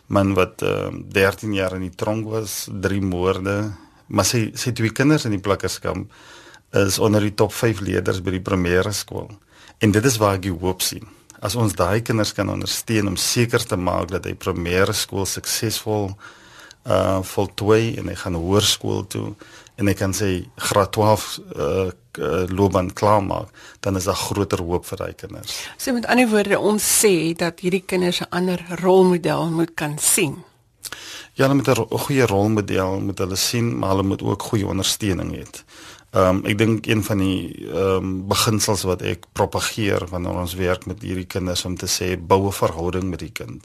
[0.08, 3.72] man wat ehm um, 13 jaar in die tronk was, drie moorde,
[4.08, 6.12] maar sy sy twee kinders in die plakkerskamp
[6.72, 9.32] is onder die top 5 leerders by die primêre skool.
[9.80, 11.08] En dit is waar ek hoop sien
[11.42, 16.14] as ons daai kinders kan ondersteun om seker te maak dat hy primêre skool suksesvol
[16.86, 19.28] uh voltooi en hy gaan hoërskool toe
[19.78, 20.32] en hy kan sy
[20.70, 21.26] graad 12
[21.56, 21.90] uh,
[22.22, 23.50] uh loopbaan klaar maak,
[23.80, 25.58] dan is daar groter hoop vir daai kinders.
[25.78, 30.44] So met ander woorde, ons sê dat hierdie kinders 'n ander rolmodel moet kan sien.
[31.34, 35.32] Ja, hulle moet 'n goeie rolmodel moet hulle sien, maar hulle moet ook goeie ondersteuning
[35.36, 35.46] hê.
[36.12, 40.58] Ehm um, ek dink een van die ehm um, beginsels wat ek propageer wanneer ons
[40.60, 43.64] werk met hierdie kinders om te sê bou 'n verhouding met die kind.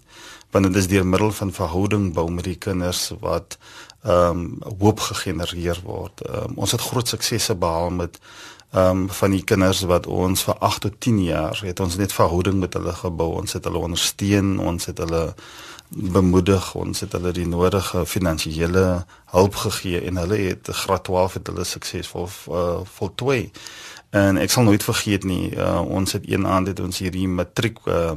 [0.50, 3.58] Want dit is deur middel van verhouding bou met die kinders wat
[4.04, 6.22] ehm um, hoop gegenereer word.
[6.28, 8.20] Um, ons het groot suksese behaal met
[8.70, 12.12] ehm um, van die kinders wat ons vir 8 tot 10 jaar het ons net
[12.12, 13.30] verhouding met hulle gebou.
[13.40, 15.34] Ons het hulle ondersteun, ons het hulle
[15.88, 21.46] bemoedig ons het hulle die nodige finansiële hulp gegee en hulle het graad 12 het
[21.46, 23.50] hulle suksesvol uh, voltooi.
[24.10, 27.78] En ek sal nooit vergeet nie, uh, ons het een aand het ons hierdie matriek
[27.86, 28.12] uh,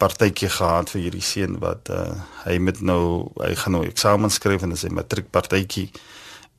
[0.00, 2.14] partytjie gehad vir hierdie seun wat uh,
[2.46, 5.90] hy met nou hy gaan nou eksamen skryf en dis 'n matriek partytjie.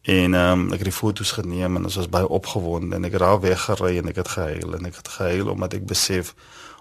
[0.01, 3.21] En um, ek het die foto's geneem en ons was baie opgewonde en ek het
[3.21, 6.33] daar weggery en ek het gehuil en ek het gehuil omdat ek besef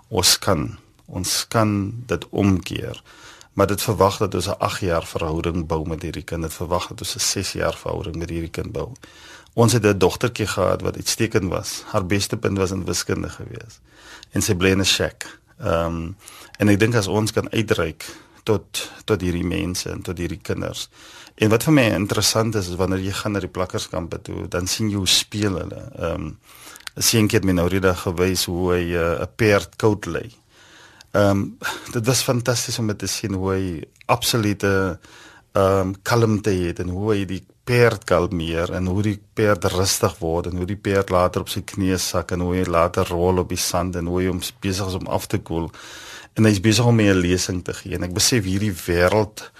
[0.09, 3.03] ons kan ons kan dit omkeer
[3.53, 6.43] maar dit verwag dat ons 'n 8 jaar verhouding bou met hierdie kind.
[6.43, 8.93] Dit verwag dat ons 'n 6 jaar verhouding met hierdie kind bou.
[9.55, 11.83] Ons het 'n dogtertjie gehad wat uitstekend was.
[11.87, 13.81] Haar beste punt was in wiskunde gewees.
[14.31, 15.39] En sy bly in 'n shack.
[15.59, 16.17] Ehm um,
[16.59, 18.05] en ek dink as ons kan uitreik
[18.43, 20.89] tot tot hierdie mense en tot hierdie kinders.
[21.35, 24.67] En wat vir my interessant is is wanneer jy gaan na die plakkerskampe toe, dan
[24.67, 25.83] sien jy hoe speel hulle.
[25.99, 26.39] Ehm um,
[26.97, 30.27] 'n seentjie het my nou rede gewys hoe hy eh, 'n uh, perd koud lê.
[31.11, 31.59] Ehm um,
[31.90, 33.64] dit was fantasties om te sien hoe hy
[34.07, 34.99] absolute
[35.53, 40.14] ehm um, kalmte het en hoe hy die perd kalmeer en hoe die perd rustig
[40.18, 43.42] word en hoe die perd later op sy knieë sak en hoe hy later rol
[43.42, 45.66] op die sand en hoe hy hom besig is om af te koel.
[46.38, 49.51] En hy's besig om 'n lesing te gee en ek besef hierdie wêreld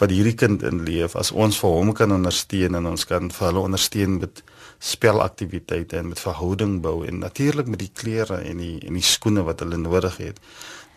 [0.00, 3.46] wat hierdie kind in leef as ons vir hom kan ondersteun en ons kan vir
[3.46, 4.42] hulle ondersteun met
[4.78, 9.44] spelaktiwiteite en met verhouding bou en natuurlik met die klere en die en die skoene
[9.44, 10.40] wat hulle nodig het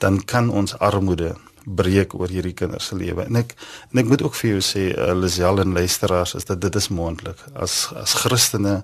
[0.03, 1.35] dan kan ons armoede
[1.67, 3.25] breek oor hierdie kinders se lewe.
[3.27, 3.53] En ek
[3.91, 6.89] en ek moet ook vir jou sê, uh, Lisel en luisteraars, is dat dit is
[6.93, 7.41] moontlik.
[7.55, 8.81] As as Christene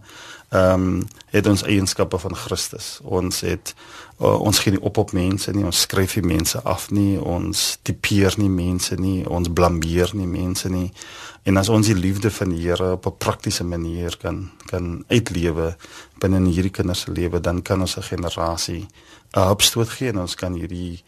[0.54, 3.00] ehm um, het ons eienskappe van Christus.
[3.02, 3.74] Ons het
[4.22, 7.64] uh, ons gee nie op op mense nie, ons skryf nie mense af nie, ons
[7.82, 10.92] tipeer nie mense nie, ons blameer nie mense nie.
[11.50, 15.76] En as ons die liefde van die Here op 'n praktiese manier kan kan uitlewe
[16.22, 18.88] binne hierdie kinders se lewe, dan kan ons 'n generasie
[19.34, 21.04] 'n opstoot gee en ons kan hierdie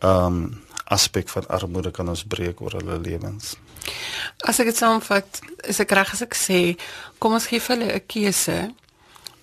[0.00, 3.56] ehm um, aspek van armoede kan ons breek oor hulle lewens.
[4.46, 6.78] As ek dit saamvat, is ek reg as ek sê
[7.18, 8.72] kom ons gee hulle 'n keuse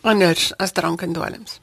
[0.03, 1.59] anders as drank en dwelms.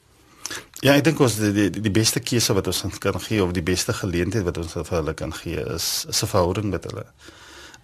[0.81, 3.63] Ja, ek dink ons die, die die beste keuse wat ons kan gee of die
[3.63, 7.05] beste geleentheid wat ons vir hulle kan gee is is 'n verhouding met hulle.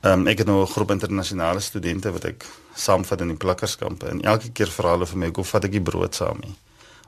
[0.04, 2.46] Ehm um, ek het nou 'n groep internasionale studente wat ek
[2.76, 5.82] saamvat in die plakkerskampe en elke keer vra hulle vir my, "Hoe vat ek die
[5.82, 6.56] brood saam nie?"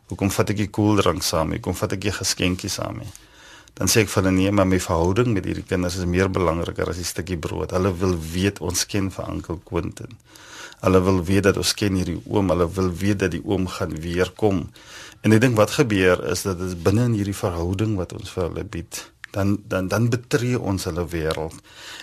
[0.09, 1.51] Hoekom vat ek die koeldrank saam?
[1.53, 2.97] Hoekom vat ek die geskenkie saam?
[2.97, 3.11] Nie?
[3.77, 6.89] Dan sê ek vir hulle nee, maar my verhouding met hierdie kinders is meer belangriker
[6.89, 7.75] as die stukkie brood.
[7.75, 10.17] Hulle wil weet ons ken vir Oom Quentin.
[10.79, 13.95] Hulle wil weet dat ons ken hierdie oom, hulle wil weet dat die oom gaan
[13.99, 14.65] weer kom.
[15.21, 18.45] En ek dink wat gebeur is dat dit binne in hierdie verhouding wat ons vir
[18.47, 19.01] hulle bied,
[19.35, 21.57] dan dan dan betree ons hulle wêreld.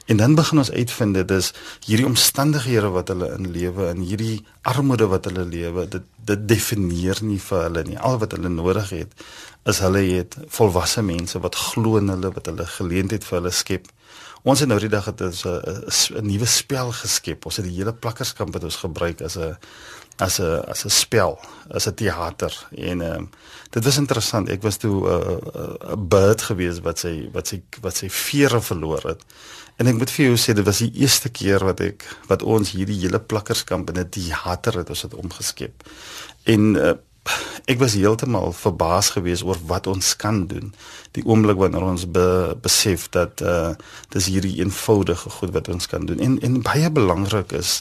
[0.06, 1.52] En dan begin ons uitvind dit is
[1.86, 7.22] hierdie omstandighede wat hulle in lewe en hierdie armoede wat hulle lewe, dit dit definieer
[7.22, 7.98] nie vir hulle nie.
[7.98, 9.26] Al wat hulle nodig het
[9.66, 13.88] is hulle het volwasse mense wat glo in hulle, wat hulle geleentheid vir hulle skep.
[14.46, 15.32] Ons het nou die dag het 'n
[16.18, 17.44] 'n nuwe spel geskep.
[17.44, 19.56] Ons het die hele plakkerskamp wat ons gebruik as 'n
[20.18, 21.38] as 'n as 'n spel,
[21.68, 23.30] as 'n teater en ehm um,
[23.70, 24.48] dit was interessant.
[24.48, 28.60] Ek was toe 'n uh, 'n bird gewees wat sy wat sy wat sy vere
[28.60, 29.22] verloor het.
[29.76, 32.70] En ek moet vir jou sê dit was die eerste keer wat ek wat ons
[32.70, 35.82] hierdie hele plakkerskamp in 'n teater het ons dit omgeskep.
[36.44, 36.92] En uh,
[37.66, 40.72] ek was heeltemal verbaas geweest oor wat ons kan doen.
[41.16, 43.74] Die oomblik wanneer ons be, besef dat uh
[44.14, 46.20] dis hierdie eenvoudige goed wat ons kan doen.
[46.22, 47.80] En en baie belangrik is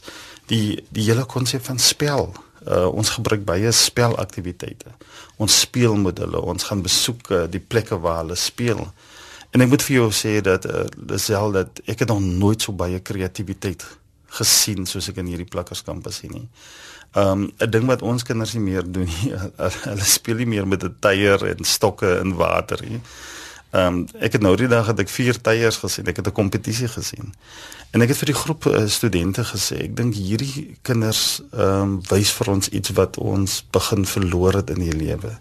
[0.52, 2.34] die die hele konsep van spel.
[2.66, 4.90] Uh, ons gebruik baie spelaktiwiteite.
[5.38, 8.82] Ons speel met hulle, ons gaan besoek uh, die plekke waar hulle speel.
[9.54, 12.74] En ek moet vir jou sê dat uh, al dat ek het nog nooit so
[12.74, 13.86] baie kreatiwiteit
[14.40, 16.48] gesien soos ek in hierdie plakkerskamp sien nie.
[17.16, 19.32] Um 'n ding wat ons kinders nie meer doen nie,
[19.90, 23.02] hulle speel nie meer met 'n tyer en stokke in water nie.
[23.72, 26.08] Ehm um, ek het nou die dag het ek vier tyres gesien.
[26.08, 27.34] Ek het 'n kompetisie gesien.
[27.92, 32.02] En ek het vir die groep uh, studente gesê, ek dink hierdie kinders ehm um,
[32.10, 35.40] wys vir ons iets wat ons begin verloor het in die lewe.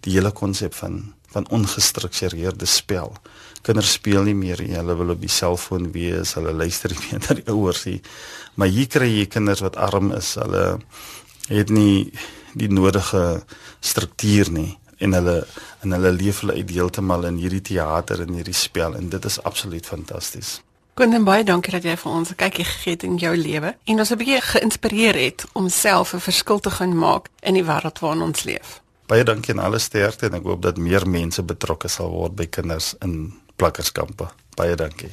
[0.00, 3.16] Die hele konsep van van ongestruktureerde spel.
[3.64, 4.74] Kinders speel nie meer nie.
[4.76, 6.34] Hulle wil op die selfoon wees.
[6.36, 8.00] Hulle luister nie meer na die ouers nie.
[8.60, 10.34] Maar hier kry jy kinders wat arm is.
[10.40, 10.64] Hulle
[11.48, 12.12] het nie
[12.54, 13.42] die nodige
[13.84, 14.70] struktuur nie
[15.02, 15.46] en hulle
[15.82, 19.40] en hulle leef hulle uit heeltemal in hierdie teater en hierdie spel en dit is
[19.42, 20.60] absoluut fantasties.
[20.94, 23.98] Koen baie dankie dat jy vir ons 'n kykie gegee het in jou lewe en
[23.98, 27.98] ons 'n bietjie geïnspireer het om self 'n verskil te gaan maak in die wêreld
[27.98, 28.80] waarin ons leef.
[29.06, 32.46] Baie dankie aan alle sterkte en ek hoop dat meer mense betrokke sal word by
[32.46, 34.28] kinders in plakkerskampe.
[34.56, 35.10] Baie dankie.